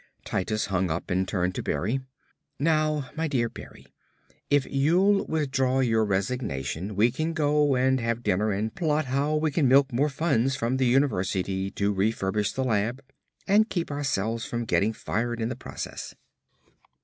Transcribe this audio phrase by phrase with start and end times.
[0.25, 1.99] Titus hung up and turned to Berry.
[2.57, 3.85] "Now, my dear Berry,
[4.49, 9.51] if you'll withdraw your resignation we can go and have dinner and plot how we
[9.51, 13.03] can milk more funds from the university to refurbish the lab
[13.47, 16.15] and keep ourselves from getting fired in the process."